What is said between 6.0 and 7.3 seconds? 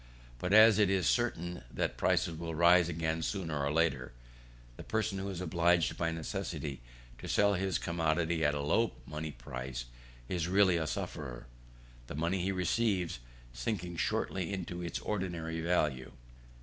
necessity to